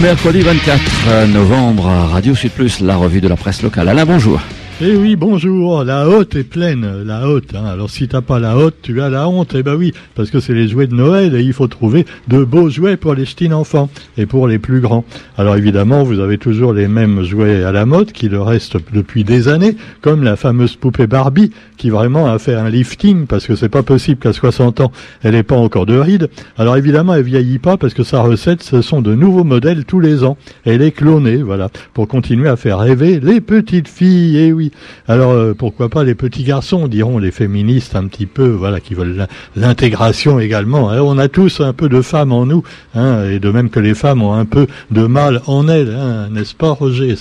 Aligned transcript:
mercredi 0.00 0.42
24 0.42 1.26
novembre, 1.26 1.86
Radio 2.10 2.34
Sud 2.34 2.50
Plus, 2.52 2.80
la 2.80 2.96
revue 2.96 3.20
de 3.20 3.28
la 3.28 3.36
presse 3.36 3.62
locale. 3.62 3.88
Alain, 3.88 4.04
bonjour. 4.04 4.40
Eh 4.80 4.94
oui, 4.94 5.16
bonjour. 5.16 5.82
La 5.82 6.08
haute 6.08 6.36
est 6.36 6.44
pleine, 6.44 7.02
la 7.02 7.28
haute. 7.28 7.52
Hein. 7.52 7.64
Alors 7.64 7.90
si 7.90 8.06
t'as 8.06 8.20
pas 8.20 8.38
la 8.38 8.56
haute, 8.56 8.76
tu 8.80 9.02
as 9.02 9.08
la 9.08 9.28
honte. 9.28 9.56
Eh 9.56 9.64
ben 9.64 9.74
oui, 9.74 9.92
parce 10.14 10.30
que 10.30 10.38
c'est 10.38 10.54
les 10.54 10.68
jouets 10.68 10.86
de 10.86 10.94
Noël 10.94 11.34
et 11.34 11.42
il 11.42 11.52
faut 11.52 11.66
trouver 11.66 12.06
de 12.28 12.44
beaux 12.44 12.70
jouets 12.70 12.96
pour 12.96 13.14
les 13.14 13.24
petits 13.24 13.52
enfants 13.52 13.90
et 14.16 14.24
pour 14.24 14.46
les 14.46 14.60
plus 14.60 14.80
grands. 14.80 15.04
Alors 15.36 15.56
évidemment, 15.56 16.04
vous 16.04 16.20
avez 16.20 16.38
toujours 16.38 16.72
les 16.72 16.86
mêmes 16.86 17.24
jouets 17.24 17.64
à 17.64 17.72
la 17.72 17.86
mode 17.86 18.12
qui 18.12 18.28
le 18.28 18.40
restent 18.40 18.76
depuis 18.92 19.24
des 19.24 19.48
années, 19.48 19.76
comme 20.00 20.22
la 20.22 20.36
fameuse 20.36 20.76
poupée 20.76 21.08
Barbie 21.08 21.50
qui 21.76 21.90
vraiment 21.90 22.32
a 22.32 22.38
fait 22.38 22.54
un 22.54 22.70
lifting 22.70 23.26
parce 23.26 23.48
que 23.48 23.56
c'est 23.56 23.68
pas 23.68 23.82
possible 23.82 24.20
qu'à 24.20 24.32
60 24.32 24.80
ans 24.80 24.92
elle 25.22 25.34
ait 25.34 25.42
pas 25.42 25.56
encore 25.56 25.86
de 25.86 25.98
rides. 25.98 26.28
Alors 26.56 26.76
évidemment, 26.76 27.14
elle 27.14 27.24
vieillit 27.24 27.58
pas 27.58 27.78
parce 27.78 27.94
que 27.94 28.04
sa 28.04 28.20
recette, 28.20 28.62
ce 28.62 28.80
sont 28.80 29.02
de 29.02 29.16
nouveaux 29.16 29.44
modèles 29.44 29.84
tous 29.84 29.98
les 29.98 30.22
ans. 30.22 30.36
Elle 30.64 30.82
est 30.82 30.92
clonée, 30.92 31.38
voilà, 31.38 31.68
pour 31.94 32.06
continuer 32.06 32.48
à 32.48 32.54
faire 32.54 32.78
rêver 32.78 33.18
les 33.18 33.40
petites 33.40 33.88
filles. 33.88 34.36
Eh 34.38 34.52
oui. 34.52 34.67
Alors 35.06 35.32
euh, 35.32 35.54
pourquoi 35.54 35.88
pas 35.88 36.04
les 36.04 36.14
petits 36.14 36.44
garçons, 36.44 36.88
diront 36.88 37.18
les 37.18 37.30
féministes 37.30 37.96
un 37.96 38.06
petit 38.06 38.26
peu, 38.26 38.48
voilà, 38.48 38.80
qui 38.80 38.94
veulent 38.94 39.26
l'intégration 39.56 40.38
également. 40.38 40.90
Hein. 40.90 41.00
on 41.02 41.18
a 41.18 41.28
tous 41.28 41.60
un 41.60 41.72
peu 41.72 41.88
de 41.88 42.02
femmes 42.02 42.32
en 42.32 42.46
nous, 42.46 42.62
hein, 42.94 43.24
et 43.30 43.38
de 43.38 43.50
même 43.50 43.70
que 43.70 43.80
les 43.80 43.94
femmes 43.94 44.22
ont 44.22 44.34
un 44.34 44.44
peu 44.44 44.66
de 44.90 45.06
mal 45.06 45.42
en 45.46 45.68
elles, 45.68 45.94
hein, 45.98 46.28
n'est-ce 46.30 46.54
pas, 46.54 46.70
Roger 46.70 47.14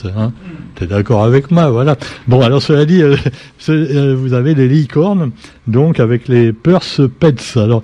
T'es 0.75 0.85
d'accord 0.85 1.23
avec 1.23 1.49
moi, 1.49 1.69
voilà. 1.69 1.95
Bon, 2.27 2.41
alors 2.41 2.61
cela 2.61 2.85
dit, 2.85 3.02
euh, 3.02 3.15
euh, 3.69 4.16
vous 4.17 4.33
avez 4.33 4.53
les 4.53 4.67
licornes, 4.67 5.31
donc 5.66 5.99
avec 5.99 6.27
les 6.27 6.53
Purse 6.53 7.02
Pets. 7.19 7.57
Alors 7.57 7.81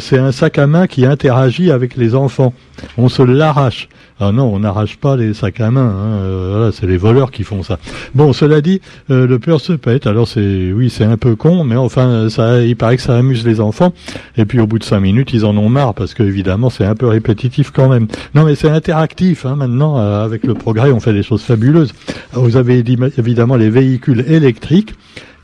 c'est 0.00 0.18
un 0.18 0.32
sac 0.32 0.58
à 0.58 0.66
main 0.66 0.86
qui 0.86 1.04
interagit 1.04 1.70
avec 1.70 1.96
les 1.96 2.14
enfants. 2.14 2.54
On 2.96 3.08
se 3.08 3.22
l'arrache. 3.22 3.88
Ah 4.20 4.32
non, 4.32 4.52
on 4.52 4.58
n'arrache 4.58 4.96
pas 4.96 5.16
les 5.16 5.32
sacs 5.32 5.60
à 5.60 5.70
main. 5.70 5.88
Hein. 5.88 6.18
Euh, 6.18 6.54
voilà, 6.56 6.72
c'est 6.72 6.86
les 6.86 6.96
voleurs 6.96 7.30
qui 7.30 7.44
font 7.44 7.62
ça. 7.62 7.78
Bon, 8.14 8.32
cela 8.32 8.60
dit, 8.60 8.80
euh, 9.10 9.28
le 9.28 9.38
peur 9.38 9.60
se 9.60 9.72
pète. 9.72 10.08
Alors 10.08 10.26
c'est, 10.26 10.72
oui, 10.72 10.90
c'est 10.90 11.04
un 11.04 11.16
peu 11.16 11.36
con, 11.36 11.62
mais 11.62 11.76
enfin, 11.76 12.28
ça, 12.28 12.62
il 12.62 12.76
paraît 12.76 12.96
que 12.96 13.02
ça 13.02 13.16
amuse 13.16 13.46
les 13.46 13.60
enfants. 13.60 13.92
Et 14.36 14.44
puis 14.44 14.58
au 14.58 14.66
bout 14.66 14.80
de 14.80 14.84
cinq 14.84 15.00
minutes, 15.00 15.32
ils 15.32 15.44
en 15.44 15.56
ont 15.56 15.68
marre 15.68 15.94
parce 15.94 16.14
que 16.14 16.24
évidemment, 16.24 16.68
c'est 16.68 16.84
un 16.84 16.96
peu 16.96 17.06
répétitif 17.06 17.70
quand 17.70 17.88
même. 17.88 18.08
Non, 18.34 18.44
mais 18.44 18.56
c'est 18.56 18.70
interactif. 18.70 19.46
Hein, 19.46 19.54
maintenant, 19.54 19.98
euh, 19.98 20.24
avec 20.24 20.44
le 20.44 20.54
progrès, 20.54 20.90
on 20.90 20.98
fait 20.98 21.12
des 21.12 21.22
choses 21.22 21.42
fabuleuses. 21.42 21.92
Vous 22.32 22.56
avez 22.56 22.82
évidemment 23.18 23.54
les 23.54 23.70
véhicules 23.70 24.24
électriques 24.28 24.94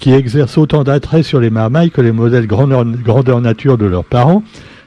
qui 0.01 0.13
exercent 0.13 0.59
autant 0.59 0.83
d'attrait 0.83 1.23
sur 1.23 1.39
les 1.39 1.51
marmailles 1.51 1.91
que 1.91 2.01
les 2.01 2.13
modèles 2.13 2.47
grandeur 2.47 3.41
nature 3.41 3.79
de 3.79 3.87
leurs 3.87 4.05
parents. 4.05 4.43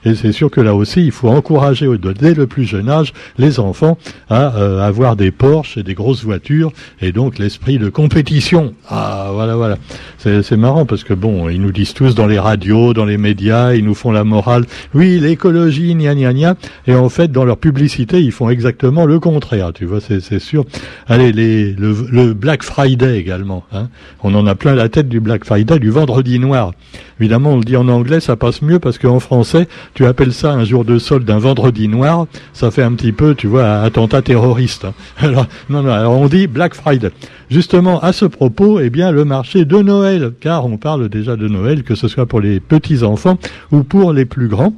Et 0.06 0.16
c'est 0.16 0.32
sûr 0.32 0.50
que 0.50 0.62
là 0.62 0.76
aussi, 0.76 1.06
il 1.06 1.12
faut 1.12 1.30
encourager 1.30 1.88
dès 2.20 2.34
le 2.34 2.48
plus 2.48 2.66
jeune 2.66 2.90
âge 2.90 3.14
les 3.38 3.60
enfants 3.60 3.98
à 4.30 4.56
euh, 4.58 4.82
avoir 4.82 5.16
des 5.16 5.32
Porsche 5.32 5.78
et 5.78 5.84
des 5.84 5.94
grosses 5.94 6.24
voitures 6.24 6.72
et 7.02 7.12
donc 7.12 7.38
l'esprit 7.38 7.78
de 7.78 7.90
compétition. 7.90 8.74
Ah 8.90 9.30
voilà 9.34 9.56
voilà. 9.56 9.78
C'est 10.18 10.58
marrant 10.58 10.86
parce 10.86 11.04
que 11.04 11.14
bon, 11.14 11.50
ils 11.50 11.62
nous 11.62 11.72
disent 11.72 11.94
tous 11.94 12.16
dans 12.16 12.28
les 12.28 12.40
radios, 12.40 12.94
dans 12.94 13.06
les 13.06 13.18
médias, 13.18 13.74
ils 13.74 13.84
nous 13.86 13.94
font 13.94 14.12
la 14.12 14.24
morale. 14.24 14.66
Oui, 14.94 15.20
l'écologie, 15.20 15.96
gna 15.96 16.16
gna 16.16 16.34
gna. 16.34 16.56
Et 16.86 16.96
en 16.96 17.10
fait, 17.10 17.32
dans 17.32 17.46
leur 17.46 17.58
publicité, 17.58 18.22
ils 18.22 18.32
font 18.32 18.50
exactement 18.50 19.06
le 19.06 19.20
contraire. 19.20 19.72
Tu 19.74 19.86
vois, 19.86 20.00
c'est 20.02 20.40
sûr. 20.40 20.66
Allez, 21.08 21.32
les, 21.32 21.74
le, 21.74 22.34
Black 22.34 22.64
Friday 22.64 23.18
également. 23.18 23.64
Hein. 23.72 23.90
On 24.24 24.34
en 24.36 24.46
a 24.48 24.56
plein 24.56 24.76
la 24.76 24.90
tête 24.90 25.08
du 25.08 25.20
Black 25.20 25.46
Friday, 25.46 25.80
du 25.80 25.90
vendredi 25.90 26.40
noir. 26.40 26.74
Évidemment, 27.20 27.52
on 27.52 27.58
le 27.58 27.64
dit 27.64 27.76
en 27.76 27.88
anglais, 27.88 28.20
ça 28.20 28.36
passe 28.36 28.62
mieux 28.62 28.80
parce 28.80 28.98
qu'en 28.98 29.20
français, 29.20 29.68
tu 29.98 30.06
appelles 30.06 30.32
ça 30.32 30.54
un 30.54 30.64
jour 30.64 30.86
de 30.86 31.00
solde, 31.00 31.28
un 31.28 31.40
vendredi 31.40 31.88
noir, 31.88 32.28
ça 32.54 32.70
fait 32.70 32.84
un 32.84 32.94
petit 32.94 33.12
peu, 33.12 33.34
tu 33.34 33.48
vois, 33.48 33.80
attentat 33.80 34.22
terroriste. 34.22 34.86
Alors, 35.18 35.48
non, 35.72 35.82
non, 35.82 35.92
alors 35.92 36.20
on 36.20 36.28
dit 36.28 36.46
Black 36.46 36.76
Friday. 36.76 37.10
Justement, 37.50 38.00
à 38.02 38.14
ce 38.14 38.26
propos, 38.26 38.80
eh 38.80 38.92
bien, 38.92 39.12
le 39.12 39.26
marché 39.26 39.66
de 39.66 39.78
Noël, 39.78 40.34
car 40.40 40.68
on 40.68 40.78
parle 40.78 41.10
déjà 41.10 41.36
de 41.36 41.48
Noël, 41.48 41.82
que 41.82 41.96
ce 41.96 42.08
soit 42.08 42.28
pour 42.28 42.42
les 42.42 42.60
petits 42.60 43.02
enfants 43.02 43.40
ou 43.72 43.82
pour 43.82 44.14
les 44.14 44.26
plus 44.26 44.48
grands. 44.48 44.76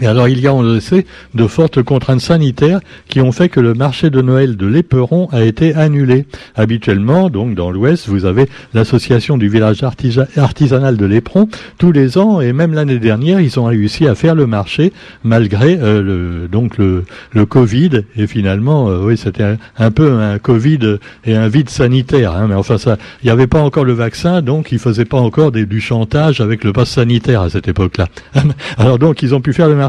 Et 0.00 0.06
alors 0.06 0.28
il 0.28 0.40
y 0.40 0.46
a, 0.46 0.54
on 0.54 0.62
le 0.62 0.78
sait, 0.78 1.04
de 1.34 1.46
fortes 1.46 1.82
contraintes 1.82 2.20
sanitaires 2.20 2.80
qui 3.08 3.20
ont 3.20 3.32
fait 3.32 3.48
que 3.48 3.58
le 3.58 3.74
marché 3.74 4.08
de 4.10 4.22
Noël 4.22 4.56
de 4.56 4.66
l'Éperon 4.66 5.28
a 5.32 5.42
été 5.42 5.74
annulé. 5.74 6.26
Habituellement, 6.54 7.28
donc 7.28 7.54
dans 7.54 7.70
l'Ouest, 7.70 8.08
vous 8.08 8.24
avez 8.24 8.48
l'association 8.72 9.36
du 9.36 9.48
village 9.48 9.82
artisanal 9.82 10.96
de 10.96 11.06
l'Éperon. 11.06 11.48
Tous 11.78 11.90
les 11.90 12.18
ans, 12.18 12.40
et 12.40 12.52
même 12.52 12.72
l'année 12.72 13.00
dernière, 13.00 13.40
ils 13.40 13.58
ont 13.58 13.64
réussi 13.64 14.06
à 14.06 14.14
faire 14.14 14.36
le 14.36 14.46
marché 14.46 14.92
malgré 15.24 15.76
euh, 15.80 16.02
le, 16.02 16.48
donc 16.48 16.78
le, 16.78 17.04
Covid. 17.46 18.02
Et 18.16 18.26
finalement, 18.26 18.88
euh, 18.88 19.02
oui, 19.04 19.16
c'était 19.16 19.56
un, 19.78 19.90
peu 19.90 20.12
un 20.20 20.38
Covid 20.38 20.98
et 21.24 21.34
un 21.34 21.48
vide 21.48 21.68
sanitaire. 21.68 22.36
Hein, 22.36 22.46
mais 22.48 22.54
enfin, 22.54 22.78
ça, 22.78 22.96
il 23.22 23.26
n'y 23.26 23.30
avait 23.30 23.48
pas 23.48 23.60
encore 23.60 23.84
le 23.84 23.92
vaccin, 23.92 24.40
donc 24.40 24.70
ils 24.70 24.78
faisaient 24.78 25.04
pas 25.04 25.18
encore 25.18 25.50
du 25.50 25.80
chantage 25.80 26.40
avec 26.40 26.62
le 26.62 26.72
pass 26.72 26.90
sanitaire 26.90 27.42
à 27.42 27.50
cette 27.50 27.66
époque-là. 27.66 28.06
alors 28.78 28.98
donc, 28.98 29.22
ils 29.22 29.34
ont 29.34 29.40
pu 29.40 29.52
faire 29.52 29.68
le 29.68 29.79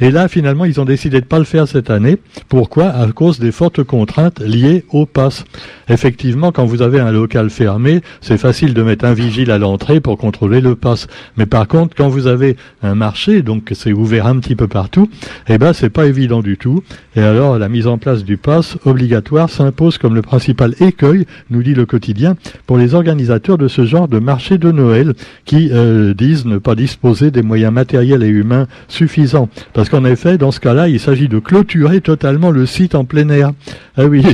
Et 0.00 0.10
là, 0.10 0.28
finalement, 0.28 0.64
ils 0.64 0.80
ont 0.80 0.84
décidé 0.84 1.20
de 1.20 1.26
pas 1.26 1.38
le 1.38 1.44
faire 1.44 1.66
cette 1.68 1.90
année. 1.90 2.18
Pourquoi? 2.48 2.88
À 2.88 3.06
cause 3.12 3.38
des 3.38 3.52
fortes 3.52 3.82
contraintes 3.82 4.40
liées 4.40 4.84
au 4.90 5.06
pass. 5.06 5.44
Effectivement, 5.88 6.52
quand 6.52 6.64
vous 6.64 6.82
avez 6.82 7.00
un 7.00 7.10
local 7.10 7.50
fermé, 7.50 8.00
c'est 8.20 8.38
facile 8.38 8.74
de 8.74 8.82
mettre 8.82 9.04
un 9.04 9.14
vigile 9.14 9.50
à 9.50 9.58
l'entrée 9.58 10.00
pour 10.00 10.18
contrôler 10.18 10.60
le 10.60 10.74
pass. 10.74 11.06
Mais 11.36 11.46
par 11.46 11.66
contre, 11.68 11.94
quand 11.96 12.08
vous 12.08 12.26
avez 12.26 12.56
un 12.82 12.94
marché, 12.94 13.42
donc 13.42 13.70
c'est 13.72 13.92
ouvert 13.92 14.26
un 14.26 14.38
petit 14.38 14.56
peu 14.56 14.68
partout, 14.68 15.08
eh 15.48 15.58
ben 15.58 15.72
c'est 15.72 15.90
pas 15.90 16.06
évident 16.06 16.40
du 16.42 16.56
tout. 16.56 16.82
Et 17.16 17.22
alors, 17.22 17.58
la 17.58 17.68
mise 17.68 17.86
en 17.86 17.98
place 17.98 18.24
du 18.24 18.36
pass 18.36 18.76
obligatoire 18.84 19.50
s'impose 19.50 19.98
comme 19.98 20.14
le 20.14 20.22
principal 20.22 20.74
écueil, 20.80 21.26
nous 21.50 21.62
dit 21.62 21.74
le 21.74 21.86
quotidien, 21.86 22.36
pour 22.66 22.78
les 22.78 22.94
organisateurs 22.94 23.58
de 23.58 23.68
ce 23.68 23.84
genre 23.84 24.08
de 24.08 24.18
marché 24.18 24.58
de 24.58 24.70
Noël, 24.70 25.14
qui 25.44 25.70
euh, 25.72 26.14
disent 26.14 26.46
ne 26.46 26.58
pas 26.58 26.74
disposer 26.74 27.30
des 27.30 27.42
moyens 27.42 27.72
matériels 27.72 28.22
et 28.22 28.28
humains 28.28 28.66
suffisants 28.88 29.29
parce 29.72 29.88
qu'en 29.88 30.04
effet, 30.04 30.38
dans 30.38 30.50
ce 30.50 30.60
cas-là, 30.60 30.88
il 30.88 31.00
s'agit 31.00 31.28
de 31.28 31.38
clôturer 31.38 32.00
totalement 32.00 32.50
le 32.50 32.66
site 32.66 32.94
en 32.94 33.04
plein 33.04 33.28
air. 33.28 33.52
Ah 33.96 34.06
oui, 34.06 34.24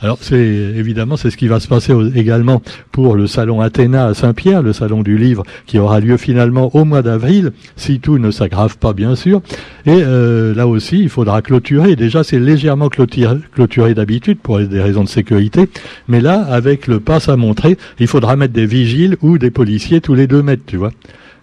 alors 0.00 0.18
c'est 0.20 0.36
évidemment 0.36 1.16
c'est 1.16 1.30
ce 1.30 1.38
qui 1.38 1.48
va 1.48 1.58
se 1.58 1.68
passer 1.68 1.94
également 2.14 2.60
pour 2.92 3.14
le 3.14 3.26
salon 3.26 3.62
Athéna 3.62 4.06
à 4.06 4.14
Saint-Pierre, 4.14 4.60
le 4.60 4.74
salon 4.74 5.02
du 5.02 5.16
livre 5.16 5.42
qui 5.64 5.78
aura 5.78 6.00
lieu 6.00 6.18
finalement 6.18 6.74
au 6.74 6.84
mois 6.84 7.00
d'avril, 7.00 7.52
si 7.76 8.00
tout 8.00 8.18
ne 8.18 8.30
s'aggrave 8.30 8.76
pas 8.76 8.92
bien 8.92 9.16
sûr. 9.16 9.40
Et 9.86 10.02
euh, 10.02 10.54
là 10.54 10.66
aussi, 10.66 10.98
il 10.98 11.08
faudra 11.08 11.40
clôturer. 11.40 11.96
Déjà, 11.96 12.24
c'est 12.24 12.40
légèrement 12.40 12.90
clôturé, 12.90 13.36
clôturé 13.54 13.94
d'habitude 13.94 14.38
pour 14.40 14.58
des 14.58 14.80
raisons 14.82 15.04
de 15.04 15.08
sécurité, 15.08 15.70
mais 16.08 16.20
là, 16.20 16.42
avec 16.42 16.86
le 16.86 17.00
pass 17.00 17.28
à 17.28 17.36
montrer, 17.36 17.78
il 18.00 18.06
faudra 18.06 18.36
mettre 18.36 18.52
des 18.52 18.66
vigiles 18.66 19.16
ou 19.22 19.38
des 19.38 19.50
policiers 19.50 20.00
tous 20.00 20.14
les 20.14 20.26
deux 20.26 20.42
mètres, 20.42 20.64
tu 20.66 20.76
vois. 20.76 20.90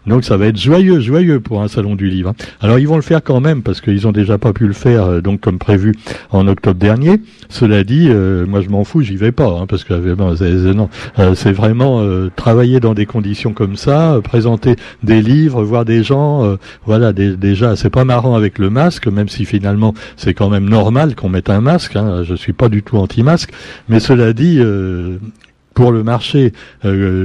Donc 0.08 0.24
ça 0.24 0.38
va 0.38 0.48
être 0.48 0.58
joyeux, 0.58 1.00
joyeux 1.00 1.40
pour 1.40 1.62
un 1.62 1.68
salon 1.68 1.96
du 1.96 2.10
livre. 2.10 2.30
Hein. 2.30 2.46
Alors 2.62 2.80
ils 2.80 2.88
vont 2.88 2.96
le 2.96 3.02
faire 3.02 3.22
quand 3.22 3.42
même 3.42 3.62
parce 3.62 3.82
qu'ils 3.82 4.08
ont 4.08 4.12
déjà 4.12 4.38
pas 4.38 4.54
pu 4.54 4.66
le 4.66 4.74
faire 4.74 5.04
euh, 5.04 5.22
donc 5.22 5.42
comme 5.42 5.60
prévu 5.60 5.94
en 6.32 6.48
octobre 6.48 6.80
dernier. 6.80 7.20
Cela 7.50 7.84
dit, 7.84 8.08
euh, 8.10 8.46
moi 8.46 8.62
je 8.62 8.70
m'en 8.70 8.84
fous, 8.84 9.02
j'y 9.02 9.18
vais 9.18 9.32
pas 9.32 9.50
hein, 9.50 9.66
parce 9.68 9.84
que 9.84 9.94
euh, 9.94 10.74
non, 10.74 10.90
c'est 11.36 11.52
vraiment 11.52 12.04
travailler 12.36 12.80
dans 12.80 12.94
des 12.94 13.06
conditions 13.06 13.54
comme 13.54 13.76
ça, 13.76 14.20
présenter 14.24 14.76
des 15.04 15.22
livres, 15.22 15.64
voir 15.64 15.86
des 15.86 16.04
gens. 16.04 16.58
voilà, 16.86 17.14
déjà 17.14 17.76
c'est 17.76 17.90
pas 17.90 18.06
marrant 18.06 18.36
avec 18.36 18.60
le 18.60 18.70
masque, 18.70 19.08
même 19.08 19.28
si 19.28 19.46
finalement 19.46 19.94
c'est 20.16 20.34
quand 20.34 20.50
même 20.50 20.70
normal 20.70 21.16
qu'on 21.16 21.30
mette 21.30 21.50
un 21.50 21.62
masque. 21.62 21.96
Hein, 21.96 22.24
je 22.24 22.36
suis 22.36 22.54
pas 22.54 22.70
du 22.70 22.84
tout 22.84 22.98
anti-masque, 22.98 23.52
mais 23.90 24.00
cela 24.00 24.34
dit, 24.34 24.62
pour 25.78 25.92
le 25.92 26.02
marché, 26.02 26.54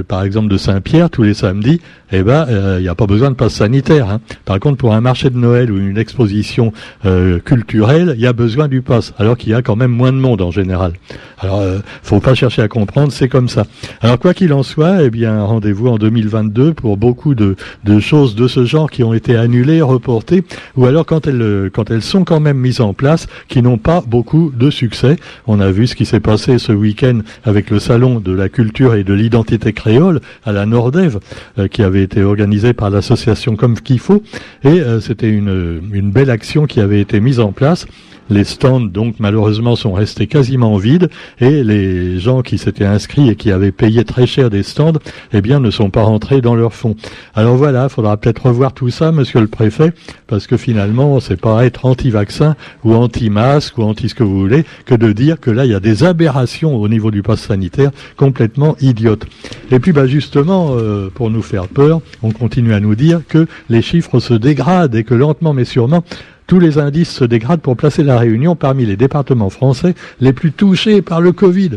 par 0.07 0.21
exemple 0.21 0.47
de 0.47 0.57
Saint-Pierre, 0.57 1.09
tous 1.09 1.23
les 1.23 1.33
samedis, 1.33 1.81
eh 2.15 2.21
ben, 2.21 2.45
il 2.47 2.53
euh, 2.53 2.79
n'y 2.79 2.87
a 2.87 2.93
pas 2.93 3.07
besoin 3.07 3.31
de 3.31 3.35
passe 3.35 3.55
sanitaire. 3.55 4.07
Hein. 4.07 4.21
Par 4.45 4.59
contre, 4.59 4.77
pour 4.77 4.93
un 4.93 5.01
marché 5.01 5.31
de 5.31 5.37
Noël 5.37 5.71
ou 5.71 5.79
une 5.79 5.97
exposition 5.97 6.71
euh, 7.05 7.39
culturelle, 7.39 8.13
il 8.15 8.21
y 8.21 8.27
a 8.27 8.33
besoin 8.33 8.67
du 8.67 8.83
pass, 8.83 9.15
alors 9.17 9.35
qu'il 9.35 9.49
y 9.49 9.55
a 9.55 9.63
quand 9.63 9.75
même 9.75 9.89
moins 9.89 10.11
de 10.11 10.17
monde 10.17 10.43
en 10.43 10.51
général. 10.51 10.93
Alors, 11.39 11.61
euh, 11.61 11.79
faut 12.03 12.19
pas 12.19 12.35
chercher 12.35 12.61
à 12.61 12.67
comprendre, 12.67 13.11
c'est 13.11 13.27
comme 13.27 13.49
ça. 13.49 13.65
Alors, 14.01 14.19
quoi 14.19 14.35
qu'il 14.35 14.53
en 14.53 14.61
soit, 14.61 15.01
eh 15.01 15.09
bien, 15.09 15.41
rendez-vous 15.41 15.87
en 15.87 15.97
2022 15.97 16.75
pour 16.75 16.97
beaucoup 16.97 17.33
de, 17.33 17.55
de, 17.83 17.99
choses 17.99 18.35
de 18.35 18.47
ce 18.47 18.63
genre 18.63 18.91
qui 18.91 19.03
ont 19.03 19.15
été 19.15 19.35
annulées, 19.35 19.81
reportées, 19.81 20.43
ou 20.75 20.85
alors 20.85 21.07
quand 21.07 21.25
elles, 21.25 21.71
quand 21.73 21.89
elles 21.89 22.03
sont 22.03 22.25
quand 22.25 22.39
même 22.39 22.57
mises 22.57 22.79
en 22.79 22.93
place, 22.93 23.25
qui 23.47 23.63
n'ont 23.63 23.79
pas 23.79 24.03
beaucoup 24.05 24.51
de 24.55 24.69
succès. 24.69 25.15
On 25.47 25.59
a 25.59 25.71
vu 25.71 25.87
ce 25.87 25.95
qui 25.95 26.05
s'est 26.05 26.19
passé 26.19 26.59
ce 26.59 26.71
week-end 26.71 27.21
avec 27.43 27.71
le 27.71 27.79
salon 27.79 28.19
de 28.19 28.33
la 28.33 28.42
culture 28.49 28.95
et 28.95 29.03
de 29.03 29.13
l'identité 29.13 29.73
créole 29.73 30.21
à 30.43 30.51
la 30.51 30.65
Nordève, 30.65 31.19
euh, 31.57 31.67
qui 31.67 31.83
avait 31.83 32.03
été 32.03 32.23
organisé 32.23 32.73
par 32.73 32.89
l'association 32.89 33.55
Comme 33.55 33.75
qu'il 33.75 33.99
faut, 33.99 34.23
et 34.63 34.67
euh, 34.67 34.99
c'était 34.99 35.29
une 35.29 36.11
belle 36.11 36.29
action 36.29 36.65
qui 36.65 36.79
avait 36.79 37.01
été 37.01 37.19
mise 37.19 37.39
en 37.39 37.51
place 37.51 37.85
Les 38.29 38.43
stands, 38.43 38.79
donc, 38.79 39.15
malheureusement, 39.19 39.75
sont 39.75 39.93
restés 39.93 40.27
quasiment 40.27 40.77
vides 40.77 41.09
et 41.39 41.63
les 41.63 42.19
gens 42.19 42.41
qui 42.41 42.57
s'étaient 42.57 42.85
inscrits 42.85 43.29
et 43.29 43.35
qui 43.35 43.51
avaient 43.51 43.71
payé 43.71 44.05
très 44.05 44.25
cher 44.25 44.49
des 44.49 44.63
stands, 44.63 44.93
eh 45.33 45.41
bien, 45.41 45.59
ne 45.59 45.71
sont 45.71 45.89
pas 45.89 46.03
rentrés 46.03 46.41
dans 46.41 46.55
leur 46.55 46.73
fonds. 46.73 46.95
Alors 47.35 47.55
voilà, 47.55 47.83
il 47.83 47.89
faudra 47.89 48.17
peut-être 48.17 48.47
revoir 48.47 48.73
tout 48.73 48.89
ça, 48.89 49.11
monsieur 49.11 49.41
le 49.41 49.47
préfet, 49.47 49.91
parce 50.27 50.47
que 50.47 50.57
finalement, 50.57 51.19
c'est 51.19 51.39
pas 51.39 51.65
être 51.65 51.85
anti-vaccin 51.85 52.55
ou 52.83 52.93
anti-masque 52.93 53.77
ou 53.77 53.83
anti 53.83 54.09
ce 54.09 54.15
que 54.15 54.23
vous 54.23 54.39
voulez 54.39 54.63
que 54.85 54.95
de 54.95 55.11
dire 55.11 55.39
que 55.39 55.51
là, 55.51 55.65
il 55.65 55.71
y 55.71 55.75
a 55.75 55.79
des 55.79 56.03
aberrations 56.03 56.75
au 56.75 56.87
niveau 56.87 57.11
du 57.11 57.23
pass 57.23 57.41
sanitaire 57.41 57.91
complètement 58.15 58.75
idiotes. 58.79 59.25
Et 59.71 59.79
puis, 59.79 59.91
bah, 59.91 60.07
justement, 60.07 60.75
euh, 60.77 61.09
pour 61.13 61.29
nous 61.29 61.41
faire 61.41 61.67
peur, 61.67 62.01
on 62.21 62.31
continue 62.31 62.73
à 62.73 62.79
nous 62.79 62.95
dire 62.95 63.21
que 63.27 63.47
les 63.69 63.81
chiffres 63.81 64.19
se 64.19 64.33
dégradent 64.33 64.95
et 64.95 65.03
que 65.03 65.13
lentement 65.13 65.53
mais 65.53 65.65
sûrement, 65.65 66.03
tous 66.47 66.59
les 66.59 66.77
indices 66.77 67.11
se 67.11 67.23
dégradent 67.23 67.61
pour 67.61 67.77
placer 67.77 68.03
la 68.03 68.17
Réunion 68.17 68.55
parmi 68.55 68.85
les 68.85 68.97
départements 68.97 69.49
français 69.49 69.95
les 70.19 70.33
plus 70.33 70.51
touchés 70.51 71.01
par 71.01 71.21
le 71.21 71.31
Covid. 71.31 71.71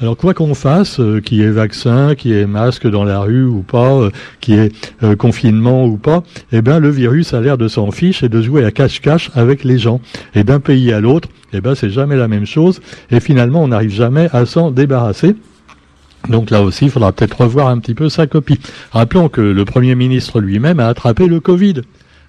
Alors 0.00 0.16
quoi 0.16 0.32
qu'on 0.32 0.54
fasse, 0.54 1.00
euh, 1.00 1.20
qui 1.20 1.42
est 1.42 1.50
vaccin, 1.50 2.14
qui 2.14 2.32
est 2.32 2.46
masque 2.46 2.86
dans 2.88 3.02
la 3.02 3.18
rue 3.18 3.44
ou 3.44 3.62
pas, 3.62 3.94
euh, 3.94 4.10
qui 4.40 4.54
est 4.54 4.72
euh, 5.02 5.16
confinement 5.16 5.86
ou 5.86 5.96
pas, 5.96 6.22
eh 6.52 6.62
bien 6.62 6.78
le 6.78 6.88
virus 6.88 7.34
a 7.34 7.40
l'air 7.40 7.58
de 7.58 7.66
s'en 7.66 7.90
fiche 7.90 8.22
et 8.22 8.28
de 8.28 8.40
jouer 8.40 8.64
à 8.64 8.70
cache-cache 8.70 9.32
avec 9.34 9.64
les 9.64 9.76
gens. 9.76 10.00
Et 10.36 10.44
d'un 10.44 10.60
pays 10.60 10.92
à 10.92 11.00
l'autre, 11.00 11.28
eh 11.52 11.60
ben 11.60 11.74
c'est 11.74 11.90
jamais 11.90 12.14
la 12.14 12.28
même 12.28 12.46
chose. 12.46 12.80
Et 13.10 13.18
finalement, 13.18 13.64
on 13.64 13.68
n'arrive 13.68 13.92
jamais 13.92 14.28
à 14.32 14.46
s'en 14.46 14.70
débarrasser. 14.70 15.34
Donc 16.28 16.50
là 16.50 16.62
aussi, 16.62 16.84
il 16.84 16.90
faudra 16.90 17.10
peut-être 17.10 17.40
revoir 17.40 17.66
un 17.66 17.78
petit 17.78 17.94
peu 17.94 18.08
sa 18.08 18.28
copie. 18.28 18.60
Rappelons 18.92 19.28
que 19.28 19.40
le 19.40 19.64
Premier 19.64 19.96
ministre 19.96 20.40
lui-même 20.40 20.78
a 20.78 20.86
attrapé 20.86 21.26
le 21.26 21.40
Covid. 21.40 21.82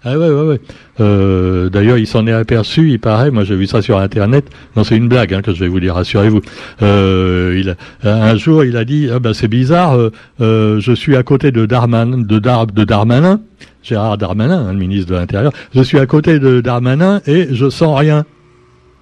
Ah 0.06 0.18
ouais, 0.18 0.30
ouais, 0.30 0.42
ouais. 0.44 0.62
Euh, 1.02 1.70
D'ailleurs, 1.70 1.98
il 1.98 2.08
s'en 2.08 2.26
est 2.26 2.32
aperçu, 2.32 2.90
il 2.90 3.00
paraît, 3.00 3.32
moi 3.32 3.44
j'ai 3.44 3.58
vu 3.58 3.68
ça 3.68 3.82
sur 3.82 3.98
Internet, 3.98 4.46
non 4.78 4.86
c'est 4.86 4.96
une 4.96 5.10
blague 5.10 5.34
hein, 5.34 5.42
que 5.42 5.54
je 5.54 5.60
vais 5.60 5.68
vous 5.68 5.82
dire, 5.82 5.96
rassurez-vous. 5.96 6.42
Euh, 6.82 7.74
un 8.04 8.36
jour, 8.38 8.64
il 8.64 8.78
a 8.78 8.86
dit, 8.86 9.10
ah 9.14 9.20
ben 9.20 9.34
c'est 9.34 9.50
bizarre, 9.50 9.98
euh, 10.40 10.80
je 10.80 10.94
suis 10.94 11.18
à 11.18 11.24
côté 11.24 11.52
de, 11.52 11.66
de 11.66 12.84
Darmanin, 12.86 13.42
Gérard 13.84 14.18
Darmanin, 14.18 14.68
hein, 14.68 14.72
le 14.72 14.80
ministre 14.80 15.12
de 15.12 15.16
l'Intérieur, 15.16 15.52
je 15.76 15.82
suis 15.82 16.00
à 16.00 16.06
côté 16.06 16.40
de 16.40 16.62
Darmanin 16.62 17.22
et 17.28 17.48
je 17.52 17.70
sens 17.70 17.98
rien. 18.00 18.26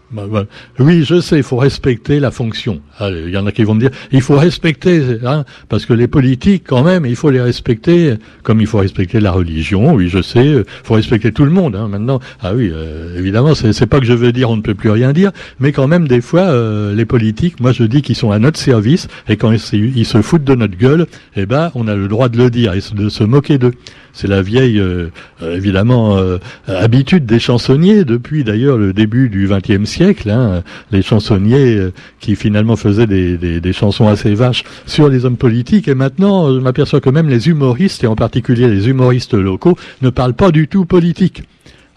Bah, 0.10 0.24
bah, 0.32 0.46
oui, 0.80 1.04
je 1.04 1.20
sais, 1.20 1.36
il 1.36 1.44
faut 1.44 1.58
respecter 1.58 2.22
la 2.22 2.32
fonction. 2.32 2.82
Il 3.02 3.30
y 3.30 3.38
en 3.38 3.46
a 3.46 3.52
qui 3.52 3.64
vont 3.66 3.76
me 3.76 3.82
dire, 3.82 3.90
il 4.14 4.22
faut 4.22 4.38
respecter, 4.38 5.02
hein, 5.26 5.44
parce 5.68 5.86
que 5.86 5.92
les 5.92 6.08
politiques, 6.08 6.64
quand 6.66 6.84
même, 6.84 7.06
il 7.06 7.18
faut 7.18 7.30
les 7.30 7.42
respecter, 7.42 8.14
comme 8.44 8.62
il 8.62 8.68
faut 8.68 8.78
respecter 8.78 9.20
la 9.20 9.32
religion. 9.32 9.94
Oui, 9.94 10.08
je 10.08 10.22
sais, 10.22 10.46
il 10.46 10.64
faut 10.84 10.94
respecter 10.94 11.34
tout 11.34 11.44
le 11.44 11.52
monde. 11.52 11.76
Hein, 11.76 11.90
maintenant, 11.90 12.22
ah 12.42 12.54
oui, 12.56 12.72
euh, 12.74 13.18
évidemment, 13.18 13.54
c'est 13.54 13.86
pas 13.86 14.00
que 14.00 14.06
je 14.06 14.14
veux 14.14 14.32
dire 14.32 14.50
on 14.50 14.56
ne 14.56 14.62
peut 14.62 14.76
plus 14.76 14.92
rien 14.92 15.12
dire, 15.12 15.32
mais 15.60 15.74
quand 15.74 15.88
même, 15.88 16.08
des 16.08 16.22
fois, 16.22 16.42
euh, 16.42 16.96
les 16.96 17.06
politiques, 17.06 17.60
moi, 17.60 17.74
je 17.74 17.84
dis 17.84 18.02
qu'ils 18.02 18.16
sont 18.16 18.32
à 18.32 18.40
notre 18.40 18.60
service, 18.60 19.10
et 19.28 19.36
quand 19.36 19.52
ils, 19.52 20.06
se 20.06 20.22
foutent 20.22 20.46
de 20.46 20.56
notre 20.56 20.78
gueule, 20.78 21.08
eh 21.36 21.46
ben, 21.46 21.72
on 21.76 21.88
a 21.90 21.96
le 21.96 22.08
droit 22.08 22.30
de 22.30 22.38
le 22.38 22.50
dire 22.50 22.74
et 22.74 22.80
de 22.94 23.10
se 23.10 23.24
moquer 23.26 23.58
d'eux. 23.58 23.74
C'est 24.18 24.28
la 24.28 24.42
vieille, 24.42 24.80
euh, 24.80 25.10
évidemment, 25.42 26.18
habitude 26.68 27.26
des 27.26 27.40
chansonniers 27.40 28.04
depuis 28.04 28.44
d'ailleurs 28.44 28.78
le 28.78 28.92
début 28.92 29.30
du 29.30 29.48
XXe 29.48 29.88
siècle 29.88 30.30
hein, 30.30 30.64
les 30.92 31.02
chansonniers 31.02 31.76
euh, 31.76 31.94
qui 32.20 32.36
finalement 32.36 32.76
faisaient 32.76 33.08
des, 33.08 33.74
chansons 33.74 34.08
assez 34.08 34.34
vaches 34.34 34.64
sur 34.86 35.10
les 35.10 35.26
hommes 35.26 35.38
politiques. 35.38 35.88
Et 35.88 35.96
maintenant, 35.96 36.54
je 36.54 36.60
m'aperçois 36.60 37.02
que 37.02 37.10
même 37.10 37.30
les 37.30 37.48
humoristes, 37.50 38.04
et 38.04 38.08
en 38.08 38.16
particulier 38.16 38.68
les 38.68 38.90
humoristes 38.90 39.34
locaux, 39.34 39.78
ne 40.02 40.10
parlent 40.10 40.34
pas 40.34 40.52
du 40.52 40.68
tout 40.68 40.86
politique. 40.86 41.44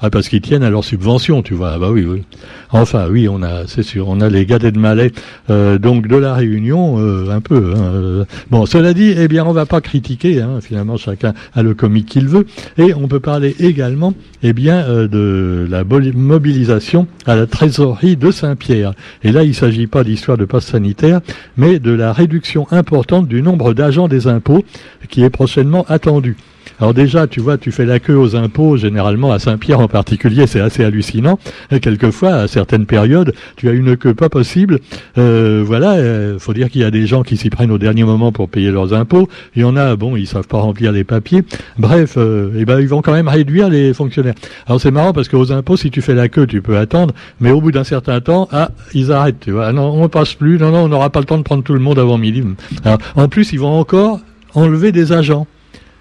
Ah, 0.03 0.09
parce 0.09 0.31
qu'ils 0.31 0.41
tiennent 0.41 0.63
à 0.63 0.71
leur 0.71 0.83
subvention, 0.83 1.43
tu 1.43 1.53
vois. 1.53 1.73
Ah, 1.75 1.79
bah 1.79 1.91
oui. 1.91 2.07
Enfin, 2.71 3.09
oui, 3.11 3.29
on 3.29 3.43
a, 3.43 3.67
c'est 3.67 3.83
sûr, 3.83 4.09
on 4.09 4.23
a 4.23 4.31
les 4.31 4.47
gadets 4.47 4.75
de 4.75 4.79
Malais, 4.79 5.13
euh, 5.51 5.77
donc 5.77 6.07
de 6.07 6.17
la 6.17 6.33
Réunion, 6.33 6.99
euh, 6.99 7.31
un 7.31 7.41
peu. 7.41 7.75
Hein, 7.77 8.25
bon, 8.51 8.65
cela 8.65 8.95
dit, 8.95 9.13
eh 9.15 9.29
bien, 9.29 9.45
on 9.45 9.53
va 9.53 9.67
pas 9.67 9.83
critiquer. 9.83 10.41
Hein, 10.41 10.61
finalement, 10.63 10.97
chacun 10.97 11.35
a 11.55 11.63
le 11.63 11.75
comique 11.75 12.07
qu'il 12.07 12.29
veut, 12.29 12.47
et 12.79 12.95
on 12.95 13.09
peut 13.09 13.21
parler 13.21 13.55
également, 13.61 14.15
eh 14.43 14.55
bien, 14.55 14.79
euh, 14.85 15.07
de 15.07 15.67
la 15.69 15.85
mobilisation 15.85 17.07
à 17.27 17.37
la 17.37 17.47
trésorerie 17.47 18.17
de 18.17 18.31
Saint-Pierre. 18.31 18.95
Et 19.23 19.33
là, 19.33 19.45
il 19.45 19.55
s'agit 19.55 19.87
pas 19.87 20.03
d'histoire 20.03 20.39
de 20.39 20.47
passe 20.47 20.65
sanitaire, 20.65 21.21
mais 21.59 21.79
de 21.79 21.93
la 21.93 22.15
réduction 22.15 22.67
importante 22.71 23.29
du 23.29 23.43
nombre 23.43 23.75
d'agents 23.75 24.09
des 24.09 24.29
impôts 24.29 24.65
qui 25.11 25.25
est 25.25 25.31
prochainement 25.31 25.85
attendue. 25.89 26.37
Alors 26.81 26.95
déjà, 26.95 27.27
tu 27.27 27.41
vois, 27.41 27.59
tu 27.59 27.73
fais 27.73 27.85
la 27.85 27.99
queue 27.99 28.17
aux 28.17 28.37
impôts, 28.37 28.79
généralement 28.79 29.33
à 29.33 29.39
Saint-Pierre 29.39 29.81
en 29.81 29.89
particulier, 29.89 30.47
c'est 30.47 30.61
assez 30.61 30.83
hallucinant. 30.83 31.39
Et 31.71 31.79
quelquefois, 31.79 32.35
à 32.37 32.49
certaines 32.49 32.87
périodes, 32.87 33.35
tu 33.57 33.69
as 33.69 33.73
une 33.73 33.99
queue 33.99 34.15
pas 34.15 34.31
possible. 34.31 34.81
Euh, 35.19 35.63
voilà, 35.65 35.97
il 35.97 36.01
euh, 36.01 36.39
faut 36.39 36.55
dire 36.55 36.71
qu'il 36.71 36.81
y 36.81 36.85
a 36.85 36.91
des 36.91 37.07
gens 37.07 37.23
qui 37.23 37.37
s'y 37.37 37.51
prennent 37.51 37.71
au 37.71 37.77
dernier 37.77 38.05
moment 38.05 38.33
pour 38.33 38.49
payer 38.49 38.71
leurs 38.71 38.95
impôts. 38.95 39.29
Il 39.55 39.61
y 39.61 39.65
en 39.65 39.77
a, 39.77 39.95
bon, 39.95 40.17
ils 40.17 40.27
savent 40.27 40.49
pas 40.49 40.59
remplir 40.59 40.91
les 40.91 41.05
papiers. 41.05 41.43
Bref, 41.79 42.15
euh, 42.17 42.51
eh 42.57 42.65
ben 42.65 42.81
ils 42.81 42.89
vont 42.89 43.03
quand 43.03 43.13
même 43.13 43.29
réduire 43.29 43.69
les 43.69 43.93
fonctionnaires. 43.93 44.35
Alors 44.67 44.81
c'est 44.81 44.91
marrant 44.91 45.13
parce 45.13 45.29
qu'aux 45.29 45.53
impôts, 45.53 45.77
si 45.77 45.91
tu 45.91 46.01
fais 46.01 46.15
la 46.15 46.31
queue, 46.31 46.47
tu 46.47 46.63
peux 46.63 46.79
attendre, 46.79 47.13
mais 47.41 47.51
au 47.51 47.61
bout 47.61 47.73
d'un 47.73 47.85
certain 47.85 48.23
temps, 48.23 48.49
ah, 48.53 48.71
ils 48.95 49.13
arrêtent. 49.13 49.41
Tu 49.41 49.51
vois, 49.51 49.67
ah 49.67 49.73
non, 49.75 50.03
on 50.03 50.09
passe 50.09 50.33
plus. 50.33 50.59
Non, 50.59 50.71
non, 50.71 50.85
on 50.85 50.89
n'aura 50.89 51.11
pas 51.11 51.21
le 51.21 51.27
temps 51.27 51.39
de 51.39 51.43
prendre 51.43 51.63
tout 51.63 51.75
le 51.75 51.81
monde 51.81 51.99
avant 51.99 52.17
midi. 52.17 52.43
En 53.17 53.29
plus, 53.29 53.53
ils 53.53 53.61
vont 53.61 53.79
encore 53.79 54.21
enlever 54.55 54.93
des 54.93 55.13
agents. 55.13 55.47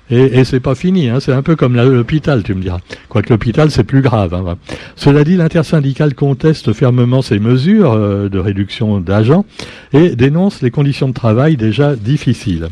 Et, 0.10 0.40
et 0.40 0.44
c'est 0.44 0.60
pas 0.60 0.76
fini, 0.76 1.10
hein, 1.10 1.20
c'est 1.20 1.34
un 1.34 1.44
peu 1.44 1.56
comme 1.56 1.76
l'hôpital, 1.76 2.44
tu 2.44 2.56
me 2.56 2.62
diras. 2.62 2.80
Quoique 3.10 3.30
l'hôpital, 3.30 3.70
c'est 3.70 3.84
plus 3.84 4.02
grave. 4.02 4.34
Hein, 4.34 4.58
Cela 4.96 5.24
dit, 5.24 5.36
l'intersyndicale 5.36 6.16
conteste 6.16 6.74
fermement 6.74 7.22
ces 7.22 7.40
mesures 7.40 7.94
euh, 7.94 8.30
de 8.30 8.40
réduction 8.40 9.00
d'agents 9.00 9.46
et 9.94 10.16
dénonce 10.16 10.62
les 10.62 10.72
conditions 10.72 11.08
de 11.08 11.14
travail 11.14 11.58
déjà 11.58 11.96
difficiles. 11.96 12.70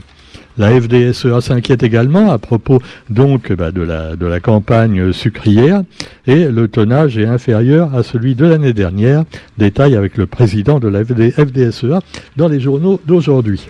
La 0.57 0.71
FDSEA 0.71 1.39
s'inquiète 1.39 1.83
également 1.83 2.31
à 2.31 2.39
propos 2.39 2.81
donc 3.11 3.53
bah, 3.53 3.71
de, 3.71 3.81
la, 3.81 4.15
de 4.15 4.25
la 4.25 4.39
campagne 4.39 5.13
sucrière 5.13 5.83
et 6.25 6.45
le 6.45 6.67
tonnage 6.67 7.19
est 7.19 7.27
inférieur 7.27 7.93
à 7.93 8.01
celui 8.01 8.33
de 8.33 8.45
l'année 8.45 8.73
dernière. 8.73 9.23
Détail 9.59 9.95
avec 9.95 10.17
le 10.17 10.25
président 10.25 10.79
de 10.79 10.87
la 10.87 11.03
FDSEA 11.03 11.99
dans 12.37 12.47
les 12.47 12.59
journaux 12.59 12.99
d'aujourd'hui. 13.05 13.67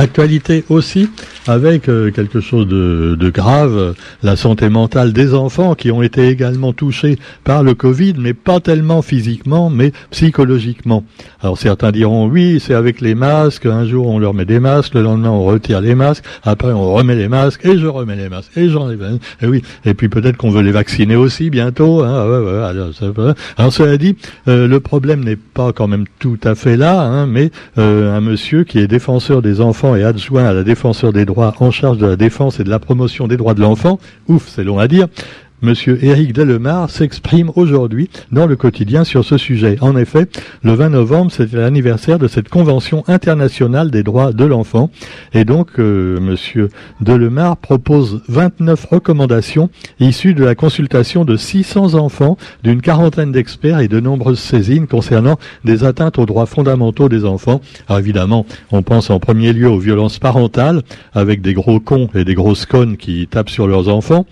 Actualité 0.00 0.64
aussi 0.70 1.10
avec 1.46 1.86
euh, 1.90 2.10
quelque 2.10 2.40
chose 2.40 2.66
de, 2.66 3.18
de, 3.20 3.28
grave, 3.28 3.94
la 4.22 4.34
santé 4.34 4.70
mentale 4.70 5.12
des 5.12 5.34
enfants 5.34 5.74
qui 5.74 5.90
ont 5.90 6.00
été 6.00 6.28
également 6.28 6.72
touchés 6.72 7.18
par 7.44 7.62
le 7.62 7.74
Covid, 7.74 8.14
mais 8.16 8.32
pas 8.32 8.60
tellement 8.60 9.02
physiquement, 9.02 9.68
mais 9.68 9.92
psychologiquement. 10.10 11.04
Alors 11.42 11.58
certains 11.58 11.92
diront 11.92 12.28
oui, 12.28 12.60
c'est 12.60 12.72
avec 12.72 13.02
les 13.02 13.14
masques, 13.14 13.66
un 13.66 13.84
jour 13.84 14.06
on 14.06 14.18
leur 14.18 14.32
met 14.32 14.46
des 14.46 14.58
masques, 14.58 14.94
le 14.94 15.02
lendemain 15.02 15.28
on 15.28 15.44
retire 15.44 15.82
les 15.82 15.94
masques, 15.94 16.24
après 16.44 16.72
on 16.72 16.94
remet 16.94 17.14
les 17.14 17.28
masques, 17.28 17.66
et 17.66 17.76
je 17.76 17.86
remets 17.86 18.16
les 18.16 18.30
masques, 18.30 18.56
et 18.56 18.70
j'en 18.70 18.90
ai... 18.90 18.96
Et 19.42 19.46
oui, 19.46 19.62
et 19.84 19.92
puis 19.92 20.08
peut-être 20.08 20.38
qu'on 20.38 20.50
veut 20.50 20.62
les 20.62 20.72
vacciner 20.72 21.16
aussi 21.16 21.50
bientôt. 21.50 22.02
Hein, 22.04 22.26
ouais, 22.26 22.38
ouais, 22.38 22.64
alors, 22.64 22.88
alors 23.58 23.72
cela 23.72 23.98
dit, 23.98 24.16
euh, 24.48 24.66
le 24.66 24.80
problème 24.80 25.24
n'est 25.24 25.36
pas 25.36 25.74
quand 25.74 25.88
même 25.88 26.06
tout 26.18 26.38
à 26.42 26.54
fait 26.54 26.78
là, 26.78 27.02
hein, 27.02 27.26
mais 27.26 27.50
euh, 27.76 28.16
un 28.16 28.22
monsieur 28.22 28.64
qui 28.64 28.78
est 28.78 28.86
défenseur 28.86 29.42
des 29.42 29.60
enfants 29.60 29.89
et 29.96 30.04
adjoint 30.04 30.44
à 30.44 30.52
la 30.52 30.62
défenseur 30.62 31.12
des 31.12 31.24
droits 31.24 31.54
en 31.60 31.70
charge 31.70 31.98
de 31.98 32.06
la 32.06 32.16
défense 32.16 32.60
et 32.60 32.64
de 32.64 32.70
la 32.70 32.78
promotion 32.78 33.28
des 33.28 33.36
droits 33.36 33.54
de 33.54 33.60
l'enfant, 33.60 33.98
ouf, 34.28 34.48
c'est 34.48 34.64
long 34.64 34.78
à 34.78 34.88
dire, 34.88 35.08
Monsieur 35.62 36.02
Éric 36.02 36.32
Delemar 36.32 36.88
s'exprime 36.88 37.50
aujourd'hui 37.54 38.08
dans 38.32 38.46
le 38.46 38.56
quotidien 38.56 39.04
sur 39.04 39.26
ce 39.26 39.36
sujet. 39.36 39.76
En 39.82 39.94
effet, 39.94 40.26
le 40.62 40.72
20 40.72 40.88
novembre, 40.88 41.30
c'était 41.30 41.58
l'anniversaire 41.58 42.18
de 42.18 42.28
cette 42.28 42.48
Convention 42.48 43.04
internationale 43.08 43.90
des 43.90 44.02
droits 44.02 44.32
de 44.32 44.46
l'enfant. 44.46 44.90
Et 45.34 45.44
donc, 45.44 45.78
euh, 45.78 46.18
Monsieur 46.18 46.70
Delemar 47.02 47.58
propose 47.58 48.22
29 48.28 48.86
recommandations 48.86 49.68
issues 49.98 50.32
de 50.32 50.44
la 50.44 50.54
consultation 50.54 51.26
de 51.26 51.36
600 51.36 51.92
enfants, 51.92 52.38
d'une 52.62 52.80
quarantaine 52.80 53.30
d'experts 53.30 53.80
et 53.80 53.88
de 53.88 54.00
nombreuses 54.00 54.40
saisines 54.40 54.86
concernant 54.86 55.38
des 55.64 55.84
atteintes 55.84 56.18
aux 56.18 56.26
droits 56.26 56.46
fondamentaux 56.46 57.10
des 57.10 57.26
enfants. 57.26 57.60
Alors 57.86 57.98
évidemment, 57.98 58.46
on 58.72 58.82
pense 58.82 59.10
en 59.10 59.20
premier 59.20 59.52
lieu 59.52 59.68
aux 59.68 59.78
violences 59.78 60.18
parentales, 60.18 60.80
avec 61.12 61.42
des 61.42 61.52
gros 61.52 61.80
cons 61.80 62.08
et 62.14 62.24
des 62.24 62.34
grosses 62.34 62.64
connes 62.64 62.96
qui 62.96 63.26
tapent 63.26 63.50
sur 63.50 63.68
leurs 63.68 63.90
enfants. 63.90 64.24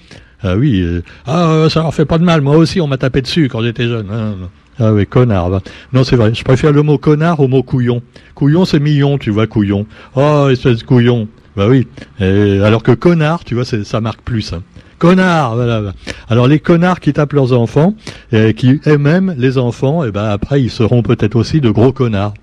Ah 0.42 0.56
oui, 0.56 0.80
euh, 0.82 1.02
ah 1.26 1.50
euh, 1.50 1.68
ça 1.68 1.80
leur 1.80 1.94
fait 1.94 2.04
pas 2.04 2.18
de 2.18 2.24
mal. 2.24 2.40
Moi 2.40 2.56
aussi, 2.56 2.80
on 2.80 2.86
m'a 2.86 2.96
tapé 2.96 3.22
dessus 3.22 3.48
quand 3.48 3.62
j'étais 3.62 3.88
jeune. 3.88 4.08
Hein. 4.10 4.34
Ah 4.78 4.92
oui, 4.92 5.06
connard. 5.06 5.50
Non, 5.92 6.04
c'est 6.04 6.16
vrai. 6.16 6.32
Je 6.34 6.44
préfère 6.44 6.72
le 6.72 6.82
mot 6.82 6.98
connard 6.98 7.40
au 7.40 7.48
mot 7.48 7.62
couillon. 7.62 8.02
Couillon, 8.34 8.64
c'est 8.64 8.78
million, 8.78 9.18
tu 9.18 9.30
vois, 9.30 9.48
couillon. 9.48 9.86
Oh, 10.14 10.48
espèce 10.50 10.78
de 10.78 10.84
couillon. 10.84 11.26
Bah 11.56 11.66
oui. 11.68 11.88
alors 12.20 12.84
que 12.84 12.92
connard, 12.92 13.44
tu 13.44 13.56
vois, 13.56 13.64
ça 13.64 14.00
marque 14.00 14.20
plus. 14.20 14.52
Hein. 14.52 14.62
Connard, 14.98 15.54
voilà. 15.54 15.92
Alors 16.28 16.48
les 16.48 16.58
connards 16.58 17.00
qui 17.00 17.12
tapent 17.12 17.32
leurs 17.32 17.52
enfants, 17.52 17.94
et 18.32 18.52
qui 18.54 18.80
eux-mêmes, 18.86 19.34
les 19.38 19.56
enfants, 19.56 20.04
et 20.04 20.10
ben 20.10 20.24
après 20.24 20.60
ils 20.60 20.70
seront 20.70 21.02
peut-être 21.02 21.36
aussi 21.36 21.60
de 21.60 21.70
gros 21.70 21.92
connards. 21.92 22.34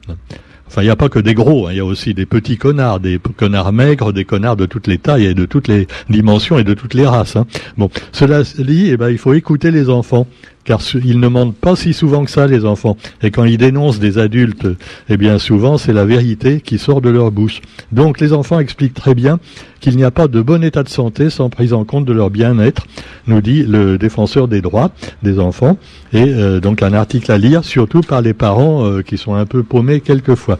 Enfin, 0.68 0.82
il 0.82 0.86
n'y 0.86 0.92
a 0.92 0.96
pas 0.96 1.10
que 1.10 1.20
des 1.20 1.34
gros, 1.34 1.68
hein. 1.68 1.72
il 1.72 1.78
y 1.78 1.80
a 1.80 1.86
aussi 1.86 2.14
des 2.14 2.26
petits 2.26 2.58
connards, 2.58 3.00
des 3.00 3.20
connards 3.38 3.72
maigres, 3.72 4.12
des 4.12 4.26
connards 4.26 4.56
de 4.56 4.66
toutes 4.66 4.88
les 4.88 4.98
tailles 4.98 5.26
et 5.26 5.34
de 5.34 5.46
toutes 5.46 5.68
les 5.68 5.88
dimensions 6.10 6.58
et 6.58 6.64
de 6.64 6.74
toutes 6.74 6.96
les 6.96 7.06
races. 7.06 7.36
Hein. 7.36 7.46
Bon, 7.78 7.90
cela 8.12 8.42
dit, 8.44 8.90
eh 8.90 8.98
ben, 8.98 9.10
il 9.10 9.18
faut 9.18 9.34
écouter 9.34 9.72
les 9.72 9.90
enfants. 9.90 10.28
Car 10.66 10.82
ils 11.04 11.20
ne 11.20 11.28
mentent 11.28 11.56
pas 11.56 11.76
si 11.76 11.94
souvent 11.94 12.26
que 12.26 12.32
ça, 12.32 12.48
les 12.48 12.66
enfants. 12.66 12.98
Et 13.22 13.32
quand 13.32 13.46
ils 13.46 13.58
dénoncent 13.58 14.00
des 14.00 14.18
adultes, 14.18 14.68
eh 15.10 15.18
bien 15.18 15.38
souvent 15.40 15.78
c'est 15.78 15.94
la 15.94 16.06
vérité 16.06 16.60
qui 16.60 16.78
sort 16.78 17.02
de 17.02 17.10
leur 17.10 17.32
bouche. 17.32 17.62
Donc 17.92 18.20
les 18.20 18.34
enfants 18.34 18.60
expliquent 18.60 18.94
très 18.96 19.16
bien 19.16 19.40
qu'il 19.80 19.96
n'y 19.96 20.04
a 20.04 20.12
pas 20.12 20.28
de 20.28 20.42
bon 20.42 20.64
état 20.64 20.84
de 20.84 20.90
santé 20.90 21.30
sans 21.30 21.50
prise 21.50 21.72
en 21.72 21.86
compte 21.86 22.06
de 22.06 22.14
leur 22.14 22.32
bien-être, 22.32 22.88
nous 23.28 23.42
dit 23.42 23.64
le 23.64 23.98
défenseur 23.98 24.48
des 24.48 24.62
droits 24.62 24.92
des 25.22 25.40
enfants. 25.40 25.78
Et 26.12 26.24
euh, 26.24 26.60
donc 26.60 26.82
un 26.82 26.94
article 26.94 27.32
à 27.32 27.38
lire, 27.38 27.64
surtout 27.64 28.02
par 28.02 28.22
les 28.22 28.34
parents 28.34 28.86
euh, 28.86 29.02
qui 29.02 29.18
sont 29.18 29.36
un 29.36 29.46
peu 29.46 29.64
paumés 29.64 30.02
quelquefois. 30.02 30.60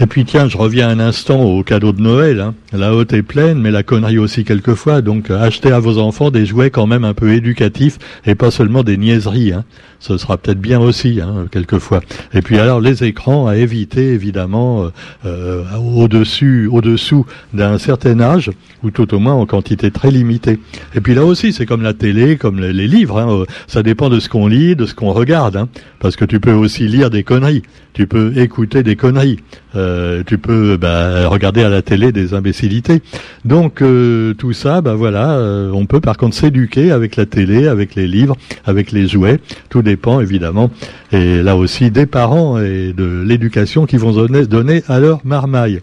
Et 0.00 0.06
puis 0.06 0.24
tiens, 0.24 0.48
je 0.48 0.58
reviens 0.58 0.88
un 0.88 0.98
instant 0.98 1.40
au 1.40 1.62
cadeau 1.62 1.92
de 1.92 2.00
Noël. 2.00 2.40
Hein. 2.40 2.54
La 2.72 2.92
haute 2.92 3.12
est 3.12 3.22
pleine, 3.22 3.60
mais 3.60 3.70
la 3.70 3.84
connerie 3.84 4.18
aussi 4.18 4.44
quelquefois. 4.44 5.02
Donc 5.02 5.30
euh, 5.30 5.40
achetez 5.40 5.70
à 5.70 5.78
vos 5.78 5.98
enfants 5.98 6.32
des 6.32 6.46
jouets 6.46 6.70
quand 6.70 6.88
même 6.88 7.04
un 7.04 7.14
peu 7.14 7.32
éducatifs 7.32 7.98
et 8.26 8.34
pas 8.34 8.50
seulement 8.50 8.82
des 8.82 8.96
niaiseries. 8.96 9.52
Hein. 9.52 9.64
Ce 10.00 10.18
sera 10.18 10.36
peut-être 10.36 10.60
bien 10.60 10.80
aussi, 10.80 11.20
hein, 11.20 11.46
quelquefois. 11.48 12.00
Et 12.32 12.42
puis 12.42 12.58
alors 12.58 12.80
les 12.80 13.04
écrans 13.04 13.46
à 13.46 13.54
éviter 13.54 14.12
évidemment 14.12 14.82
euh, 14.82 14.88
euh, 15.26 15.62
au-dessus, 15.78 16.66
au-dessous 16.66 17.24
d'un 17.52 17.78
certain 17.78 18.20
âge 18.20 18.50
ou 18.82 18.90
tout 18.90 19.14
au 19.14 19.20
moins 19.20 19.34
en 19.34 19.46
quantité 19.46 19.92
très 19.92 20.10
limitée. 20.10 20.58
Et 20.96 21.00
puis 21.00 21.14
là 21.14 21.24
aussi, 21.24 21.52
c'est 21.52 21.66
comme 21.66 21.82
la 21.82 21.94
télé, 21.94 22.36
comme 22.36 22.58
les, 22.58 22.88
livres. 22.88 23.20
Hein. 23.20 23.44
Ça 23.68 23.84
dépend 23.84 24.08
de 24.08 24.18
ce 24.18 24.28
qu'on 24.28 24.48
lit, 24.48 24.74
de 24.74 24.86
ce 24.86 24.94
qu'on 24.94 25.12
regarde, 25.12 25.56
hein. 25.56 25.68
parce 26.00 26.16
que 26.16 26.24
tu 26.24 26.40
peux 26.40 26.52
aussi 26.52 26.88
lire 26.88 27.10
des 27.10 27.22
conneries 27.22 27.62
tu 27.94 28.08
peux 28.08 28.36
écouter 28.36 28.82
des 28.82 28.96
conneries, 28.96 29.38
euh, 29.76 29.83
tu 30.26 30.38
peux 30.38 30.76
bah, 30.76 31.28
regarder 31.28 31.62
à 31.62 31.68
la 31.68 31.82
télé 31.82 32.12
des 32.12 32.34
imbécilités. 32.34 33.02
Donc 33.44 33.82
euh, 33.82 34.34
tout 34.34 34.52
ça, 34.52 34.80
bah 34.80 34.94
voilà, 34.94 35.32
euh, 35.32 35.70
on 35.72 35.86
peut 35.86 36.00
par 36.00 36.16
contre 36.16 36.36
s'éduquer 36.36 36.90
avec 36.90 37.16
la 37.16 37.26
télé, 37.26 37.68
avec 37.68 37.94
les 37.94 38.06
livres, 38.06 38.36
avec 38.64 38.92
les 38.92 39.06
jouets. 39.08 39.38
Tout 39.68 39.82
dépend 39.82 40.20
évidemment, 40.20 40.70
et 41.12 41.42
là 41.42 41.56
aussi 41.56 41.90
des 41.90 42.06
parents 42.06 42.58
et 42.58 42.92
de 42.92 43.22
l'éducation 43.26 43.86
qui 43.86 43.96
vont 43.96 44.12
donner, 44.12 44.46
donner 44.46 44.82
à 44.88 45.00
leur 45.00 45.20
marmaille. 45.24 45.80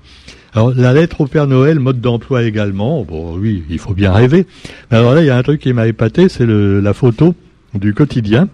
Alors 0.53 0.73
la 0.75 0.93
lettre 0.93 1.21
au 1.21 1.27
Père 1.27 1.47
Noël, 1.47 1.79
mode 1.79 2.01
d'emploi 2.01 2.43
également. 2.43 3.03
Bon 3.03 3.37
oui, 3.37 3.63
il 3.69 3.79
faut 3.79 3.93
bien 3.93 4.11
rêver. 4.11 4.45
Mais 4.91 4.97
alors 4.97 5.13
là, 5.13 5.21
il 5.21 5.27
y 5.27 5.29
a 5.29 5.37
un 5.37 5.43
truc 5.43 5.61
qui 5.61 5.73
m'a 5.73 5.87
épaté, 5.87 6.29
c'est 6.29 6.45
la 6.47 6.93
photo 6.93 7.35
du 7.73 7.93
quotidien 7.93 8.49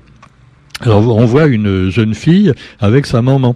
alors 0.82 1.08
on 1.08 1.26
voit 1.26 1.48
une 1.48 1.90
jeune 1.90 2.14
fille 2.14 2.54
avec 2.80 3.06
sa 3.06 3.22
maman. 3.22 3.56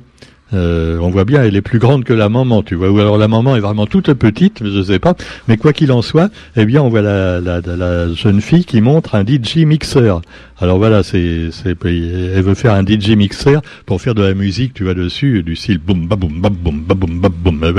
Euh, 0.54 0.98
on 1.00 1.10
voit 1.10 1.26
bien, 1.26 1.44
elle 1.44 1.56
est 1.56 1.62
plus 1.62 1.80
grande 1.80 2.04
que 2.04 2.14
la 2.14 2.30
maman, 2.30 2.64
tu 2.64 2.76
vois. 2.76 2.90
Ou 2.90 3.00
alors 3.00 3.18
la 3.18 3.28
maman 3.28 3.56
est 3.56 3.60
vraiment 3.60 3.86
toute 3.86 4.14
petite, 4.14 4.62
je 4.64 4.84
sais 4.84 5.00
pas. 5.00 5.16
Mais 5.48 5.58
quoi 5.58 5.74
qu'il 5.74 5.92
en 5.92 6.02
soit, 6.02 6.30
eh 6.56 6.66
bien, 6.66 6.82
on 6.82 6.90
voit 6.90 7.02
la, 7.02 7.40
la, 7.40 7.62
la 7.62 8.14
jeune 8.14 8.42
fille 8.42 8.66
qui 8.66 8.82
montre 8.82 9.16
un 9.16 9.26
DJ 9.26 9.58
mixeur. 9.66 10.22
Alors 10.62 10.78
voilà, 10.78 11.02
c'est, 11.02 11.50
c'est, 11.52 11.76
elle 11.86 12.44
veut 12.44 12.54
faire 12.54 12.74
un 12.74 12.86
DJ 12.86 13.16
mixeur 13.16 13.64
pour 13.88 14.00
faire 14.00 14.14
de 14.14 14.22
la 14.22 14.36
musique, 14.36 14.76
tu 14.76 14.84
vois 14.84 14.94
dessus, 14.94 15.42
du 15.42 15.56
style 15.56 15.80
boum, 15.80 16.06
boum, 16.06 16.20
boum, 16.20 16.54
boum, 16.54 16.84
boum, 16.86 17.32
boum, 17.32 17.74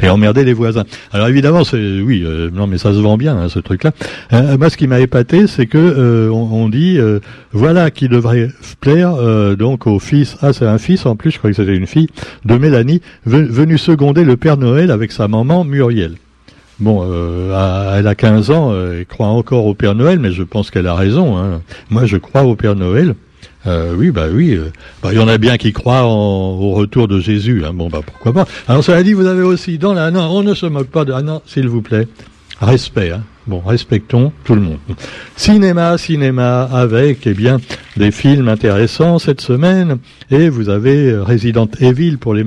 et 0.00 0.08
emmerder 0.08 0.44
les 0.44 0.52
voisins. 0.52 0.82
Alors 1.12 1.28
évidemment, 1.28 1.62
c'est, 1.62 2.00
oui, 2.00 2.24
euh, 2.24 2.50
non, 2.52 2.66
mais 2.66 2.76
ça 2.76 2.92
se 2.92 2.98
vend 2.98 3.16
bien, 3.16 3.36
hein, 3.36 3.48
ce 3.48 3.60
truc-là. 3.60 3.92
Euh, 4.32 4.58
moi, 4.58 4.68
ce 4.68 4.76
qui 4.76 4.88
m'a 4.88 4.98
épaté, 4.98 5.46
c'est 5.46 5.66
que 5.66 5.78
euh, 5.78 6.28
on, 6.30 6.68
dit, 6.68 6.98
voilà, 7.52 7.92
qui 7.92 8.08
devrait 8.08 8.50
plaire 8.80 9.14
donc 9.56 9.86
au 9.86 9.98
fils. 9.98 10.36
Ah, 10.42 10.52
c'est 10.52 10.66
un 10.66 10.78
fils 10.78 11.06
en 11.06 11.16
plus, 11.16 11.30
je 11.30 11.38
crois 11.38 11.50
que 11.50 11.56
c'était 11.56 11.76
une 11.76 11.86
fille 11.86 11.97
de 12.44 12.56
Mélanie, 12.56 13.00
venue 13.26 13.78
seconder 13.78 14.24
le 14.24 14.36
Père 14.36 14.56
Noël 14.56 14.90
avec 14.90 15.12
sa 15.12 15.28
maman 15.28 15.64
Muriel. 15.64 16.14
Bon, 16.80 17.04
euh, 17.04 17.98
elle 17.98 18.06
a 18.06 18.14
15 18.14 18.50
ans, 18.52 18.70
euh, 18.70 19.00
elle 19.00 19.06
croit 19.06 19.26
encore 19.26 19.66
au 19.66 19.74
Père 19.74 19.96
Noël, 19.96 20.20
mais 20.20 20.30
je 20.30 20.44
pense 20.44 20.70
qu'elle 20.70 20.86
a 20.86 20.94
raison. 20.94 21.36
Hein. 21.36 21.60
Moi, 21.90 22.06
je 22.06 22.16
crois 22.16 22.44
au 22.44 22.54
Père 22.54 22.76
Noël. 22.76 23.16
Euh, 23.66 23.94
oui, 23.96 24.12
bah 24.12 24.26
oui. 24.32 24.56
Bah, 25.02 25.08
il 25.12 25.18
y 25.18 25.20
en 25.20 25.26
a 25.26 25.38
bien 25.38 25.56
qui 25.56 25.72
croient 25.72 26.04
au 26.04 26.70
retour 26.74 27.08
de 27.08 27.18
Jésus. 27.18 27.64
Hein. 27.64 27.72
Bon, 27.74 27.88
bah 27.88 28.00
pourquoi 28.06 28.32
pas. 28.32 28.44
Alors, 28.68 28.84
cela 28.84 29.02
dit, 29.02 29.12
vous 29.12 29.26
avez 29.26 29.42
aussi 29.42 29.78
dans 29.78 29.92
la... 29.92 30.12
Non, 30.12 30.28
on 30.30 30.44
ne 30.44 30.54
se 30.54 30.66
moque 30.66 30.86
pas 30.86 31.04
de... 31.04 31.12
Ah 31.12 31.22
non, 31.22 31.42
s'il 31.46 31.68
vous 31.68 31.82
plaît. 31.82 32.06
Respect. 32.60 33.10
Hein. 33.10 33.22
Bon, 33.48 33.62
respectons 33.64 34.30
tout 34.44 34.54
le 34.54 34.60
monde. 34.60 34.76
Cinéma, 35.34 35.96
cinéma 35.96 36.64
avec, 36.64 37.26
eh 37.26 37.32
bien, 37.32 37.56
des 37.96 38.10
films 38.10 38.46
intéressants 38.46 39.18
cette 39.18 39.40
semaine. 39.40 39.96
Et 40.30 40.50
vous 40.50 40.68
avez 40.68 41.16
Resident 41.16 41.66
Evil 41.80 42.18
pour 42.18 42.34
les, 42.34 42.42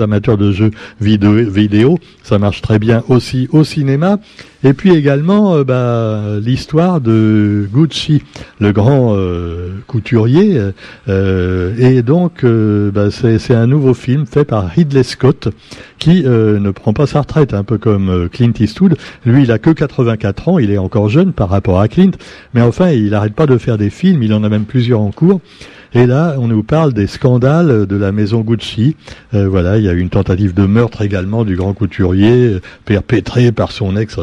amateurs 0.00 0.38
de 0.38 0.52
jeux 0.52 0.70
vidéo. 1.00 1.98
Ça 2.22 2.38
marche 2.38 2.62
très 2.62 2.78
bien 2.78 3.02
aussi 3.08 3.48
au 3.50 3.64
cinéma. 3.64 4.20
Et 4.64 4.74
puis 4.74 4.94
également 4.94 5.54
euh, 5.54 5.64
bah, 5.64 6.38
l'histoire 6.40 7.00
de 7.00 7.68
Gucci, 7.72 8.22
le 8.60 8.72
grand 8.72 9.14
euh, 9.16 9.70
couturier. 9.86 10.60
Euh, 11.08 11.74
et 11.78 12.02
donc 12.02 12.44
bah, 12.44 13.10
c'est 13.10 13.54
un 13.54 13.66
nouveau 13.66 13.94
film 13.94 14.26
fait 14.26 14.44
par 14.44 14.66
Ridley 14.68 15.02
Scott 15.02 15.48
qui 15.98 16.22
ne 16.24 16.70
prend 16.70 16.92
pas 16.92 17.06
sa 17.06 17.20
retraite, 17.20 17.54
un 17.54 17.64
peu 17.64 17.78
comme 17.78 18.28
Clint 18.30 18.52
Eastwood. 18.58 18.96
Lui, 19.24 19.44
il 19.44 19.52
a 19.52 19.58
que 19.58 19.70
84 19.70 20.48
ans, 20.48 20.58
il 20.58 20.70
est 20.70 20.78
encore 20.78 21.08
jeune 21.08 21.32
par 21.32 21.48
rapport 21.48 21.80
à 21.80 21.88
Clint, 21.88 22.12
mais 22.54 22.62
enfin, 22.62 22.90
il 22.90 23.10
n'arrête 23.10 23.34
pas 23.34 23.46
de 23.46 23.56
faire 23.56 23.78
des 23.78 23.90
films, 23.90 24.22
il 24.22 24.34
en 24.34 24.42
a 24.42 24.48
même 24.48 24.64
plusieurs 24.64 25.00
en 25.00 25.10
cours. 25.10 25.40
Et 25.94 26.06
là, 26.06 26.36
on 26.38 26.48
nous 26.48 26.62
parle 26.62 26.92
des 26.94 27.06
scandales 27.06 27.86
de 27.86 27.96
la 27.96 28.12
maison 28.12 28.40
Gucci. 28.40 28.96
Euh, 29.34 29.48
voilà, 29.48 29.76
il 29.76 29.84
y 29.84 29.88
a 29.88 29.92
eu 29.92 30.00
une 30.00 30.08
tentative 30.08 30.54
de 30.54 30.64
meurtre 30.64 31.02
également 31.02 31.44
du 31.44 31.54
grand 31.56 31.74
couturier, 31.74 32.58
perpétré 32.84 33.52
par 33.52 33.72
son 33.72 33.96
ex. 33.96 34.18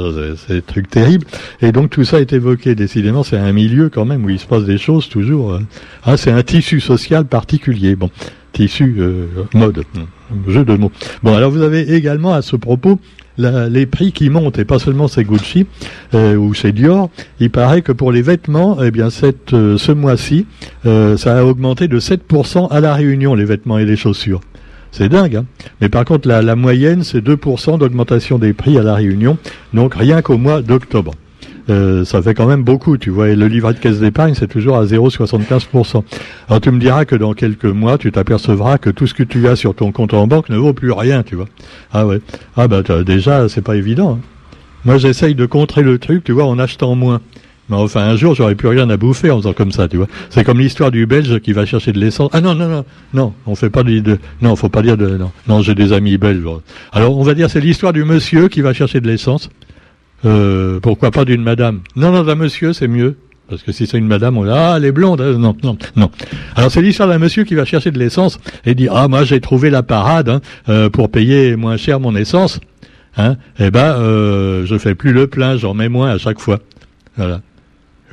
C'est 0.47 0.53
des 0.55 0.61
trucs 0.61 0.89
terribles. 0.89 1.27
Et 1.61 1.71
donc 1.71 1.91
tout 1.91 2.03
ça 2.03 2.19
est 2.19 2.33
évoqué. 2.33 2.73
Décidément, 2.73 3.23
c'est 3.23 3.38
un 3.38 3.51
milieu 3.51 3.89
quand 3.89 4.05
même 4.05 4.25
où 4.25 4.29
il 4.29 4.39
se 4.39 4.47
passe 4.47 4.65
des 4.65 4.77
choses 4.77 5.09
toujours. 5.09 5.53
Hein. 5.53 5.61
Ah, 6.03 6.17
c'est 6.17 6.31
un 6.31 6.41
tissu 6.41 6.79
social 6.79 7.25
particulier. 7.25 7.95
Bon, 7.95 8.09
tissu 8.51 8.95
euh, 8.99 9.27
mode, 9.53 9.83
jeu 10.47 10.65
de 10.65 10.75
mots. 10.75 10.91
Bon, 11.23 11.35
alors 11.35 11.51
vous 11.51 11.61
avez 11.61 11.93
également 11.93 12.33
à 12.33 12.41
ce 12.41 12.55
propos 12.55 12.99
les 13.39 13.86
prix 13.86 14.12
qui 14.12 14.29
montent, 14.29 14.60
et 14.60 14.65
pas 14.65 14.79
seulement 14.79 15.08
chez 15.08 15.24
Gucci 15.24 15.65
euh, 16.13 16.36
ou 16.36 16.53
chez 16.53 16.72
Dior, 16.72 17.10
il 17.39 17.50
paraît 17.50 17.81
que 17.81 17.91
pour 17.91 18.12
les 18.12 18.22
vêtements, 18.22 18.77
eh 18.84 18.91
bien 18.91 19.10
cette, 19.10 19.53
euh, 19.53 19.77
ce 19.77 19.91
mois-ci, 19.91 20.46
euh, 20.86 21.17
ça 21.17 21.39
a 21.39 21.43
augmenté 21.43 21.88
de 21.88 22.00
7% 22.00 22.67
à 22.69 22.79
la 22.79 22.93
Réunion, 22.93 23.36
les 23.36 23.46
vêtements 23.46 23.77
et 23.77 23.86
les 23.86 23.96
chaussures. 23.96 24.41
C'est 24.91 25.10
dingue, 25.10 25.38
hein 25.38 25.46
Mais 25.81 25.89
par 25.89 26.03
contre, 26.03 26.27
la, 26.27 26.41
la 26.41 26.55
moyenne, 26.55 27.03
c'est 27.03 27.24
2% 27.24 27.77
d'augmentation 27.77 28.39
des 28.39 28.53
prix 28.53 28.77
à 28.77 28.84
la 28.84 28.96
Réunion, 28.96 29.38
donc 29.74 29.96
rien 29.96 30.22
qu'au 30.22 30.38
mois 30.38 30.62
d'octobre. 30.62 31.13
Euh, 31.69 32.05
ça 32.05 32.21
fait 32.21 32.33
quand 32.33 32.47
même 32.47 32.63
beaucoup, 32.63 32.97
tu 32.97 33.09
vois. 33.09 33.29
Et 33.29 33.35
le 33.35 33.47
livret 33.47 33.73
de 33.73 33.79
caisse 33.79 33.99
d'épargne, 33.99 34.33
c'est 34.33 34.47
toujours 34.47 34.77
à 34.77 34.85
0,75%. 34.85 36.03
Alors 36.47 36.61
tu 36.61 36.71
me 36.71 36.79
diras 36.79 37.05
que 37.05 37.15
dans 37.15 37.33
quelques 37.33 37.65
mois, 37.65 37.97
tu 37.97 38.11
t'apercevras 38.11 38.77
que 38.77 38.89
tout 38.89 39.07
ce 39.07 39.13
que 39.13 39.23
tu 39.23 39.47
as 39.47 39.55
sur 39.55 39.75
ton 39.75 39.91
compte 39.91 40.13
en 40.13 40.27
banque 40.27 40.49
ne 40.49 40.57
vaut 40.57 40.73
plus 40.73 40.91
rien, 40.91 41.23
tu 41.23 41.35
vois. 41.35 41.47
Ah 41.91 42.05
ouais. 42.05 42.21
Ah 42.55 42.67
bah 42.67 42.81
déjà, 43.05 43.49
c'est 43.49 43.61
pas 43.61 43.75
évident. 43.75 44.19
Hein. 44.19 44.25
Moi, 44.85 44.97
j'essaye 44.97 45.35
de 45.35 45.45
contrer 45.45 45.83
le 45.83 45.99
truc, 45.99 46.23
tu 46.23 46.31
vois, 46.31 46.45
en 46.45 46.57
achetant 46.57 46.95
moins. 46.95 47.19
Mais 47.69 47.75
enfin, 47.75 48.01
un 48.01 48.15
jour, 48.15 48.33
j'aurais 48.33 48.55
plus 48.55 48.67
rien 48.67 48.89
à 48.89 48.97
bouffer 48.97 49.29
en 49.29 49.38
faisant 49.38 49.53
comme 49.53 49.71
ça, 49.71 49.88
tu 49.88 49.97
vois. 49.97 50.07
C'est 50.29 50.43
comme 50.43 50.59
l'histoire 50.59 50.89
du 50.89 51.05
Belge 51.05 51.39
qui 51.39 51.53
va 51.53 51.65
chercher 51.65 51.91
de 51.91 51.99
l'essence. 51.99 52.31
Ah 52.33 52.41
non, 52.41 52.55
non, 52.55 52.67
non, 52.67 52.85
non, 53.13 53.33
on 53.45 53.55
fait 53.55 53.69
pas 53.69 53.83
de, 53.83 54.17
non, 54.41 54.55
faut 54.55 54.69
pas 54.69 54.81
dire 54.81 54.97
de, 54.97 55.17
non, 55.17 55.31
non, 55.47 55.61
j'ai 55.61 55.75
des 55.75 55.93
amis 55.93 56.17
belges. 56.17 56.43
Alors, 56.91 57.17
on 57.17 57.23
va 57.23 57.35
dire, 57.35 57.49
c'est 57.49 57.59
l'histoire 57.59 57.93
du 57.93 58.05
monsieur 58.05 58.47
qui 58.47 58.61
va 58.61 58.73
chercher 58.73 59.01
de 59.01 59.07
l'essence. 59.07 59.49
Euh, 60.25 60.79
pourquoi 60.79 61.11
pas 61.11 61.25
d'une 61.25 61.43
madame 61.43 61.81
Non, 61.95 62.11
non, 62.11 62.23
d'un 62.23 62.35
monsieur, 62.35 62.73
c'est 62.73 62.88
mieux. 62.88 63.15
Parce 63.49 63.63
que 63.63 63.71
si 63.71 63.88
c'est 63.88 63.97
une 63.97 64.07
madame, 64.07 64.38
on 64.38 64.43
dit, 64.43 64.51
ah, 64.53 64.75
elle 64.77 64.85
est 64.85 64.91
blonde. 64.91 65.21
Euh, 65.21 65.38
non, 65.38 65.55
non, 65.63 65.75
non. 65.95 66.11
Alors 66.55 66.71
c'est 66.71 66.81
l'histoire 66.81 67.09
d'un 67.09 67.17
monsieur 67.17 67.43
qui 67.43 67.55
va 67.55 67.65
chercher 67.65 67.89
de 67.89 67.97
l'essence 67.97 68.39
et 68.65 68.75
dit, 68.75 68.88
ah, 68.91 69.07
moi 69.07 69.23
j'ai 69.23 69.41
trouvé 69.41 69.71
la 69.71 69.81
parade 69.81 70.29
hein, 70.29 70.41
euh, 70.69 70.89
pour 70.89 71.09
payer 71.09 71.55
moins 71.55 71.75
cher 71.75 71.99
mon 71.99 72.15
essence. 72.15 72.59
Hein, 73.17 73.38
eh 73.57 73.71
ben, 73.71 73.95
euh, 73.95 74.65
je 74.65 74.77
fais 74.77 74.93
plus 74.93 75.11
le 75.11 75.27
plein, 75.27 75.57
j'en 75.57 75.73
mets 75.73 75.89
moins 75.89 76.11
à 76.11 76.17
chaque 76.19 76.39
fois. 76.39 76.59
Voilà. 77.17 77.41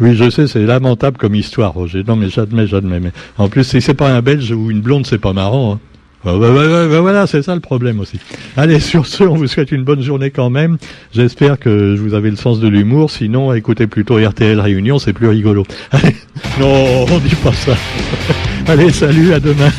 Oui, 0.00 0.16
je 0.16 0.28
sais, 0.30 0.46
c'est 0.46 0.64
lamentable 0.64 1.18
comme 1.18 1.34
histoire, 1.34 1.75
Roger. 1.75 2.02
Non, 2.06 2.16
mais 2.16 2.28
j'admets, 2.28 2.66
j'admets. 2.66 3.00
Mais 3.00 3.12
en 3.38 3.48
plus, 3.48 3.64
si 3.64 3.80
c'est 3.80 3.94
pas 3.94 4.10
un 4.10 4.20
Belge 4.20 4.50
ou 4.52 4.70
une 4.70 4.80
blonde, 4.80 5.06
c'est 5.06 5.18
pas 5.18 5.32
marrant. 5.32 5.75
Hein. 5.75 5.80
Bah, 6.26 6.33
bah, 6.40 6.88
bah, 6.88 7.00
voilà, 7.00 7.28
c'est 7.28 7.42
ça 7.42 7.54
le 7.54 7.61
problème 7.61 8.00
aussi. 8.00 8.18
Allez, 8.56 8.80
sur 8.92 9.06
ce, 9.06 9.23
on 9.23 9.37
vous 9.37 9.47
souhaite 9.47 9.71
une 9.71 9.85
bonne 9.85 10.02
journée 10.02 10.30
quand 10.30 10.50
même. 10.50 10.76
J'espère 11.14 11.56
que 11.56 11.95
vous 11.95 12.14
avez 12.14 12.30
le 12.30 12.37
sens 12.37 12.59
de 12.59 12.66
l'humour. 12.66 13.12
Sinon, 13.12 13.52
écoutez 13.52 13.87
plutôt 13.87 14.18
RTL 14.18 14.59
Réunion, 14.59 14.99
c'est 14.99 15.12
plus 15.12 15.28
rigolo. 15.28 15.64
Allez, 15.92 16.16
non, 16.59 17.06
on 17.09 17.18
dit 17.18 17.37
pas 17.37 17.52
ça. 17.52 17.76
Allez, 18.66 18.90
salut, 18.90 19.35
à 19.35 19.38
demain. 19.38 19.71